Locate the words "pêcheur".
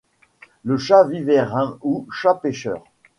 2.33-2.83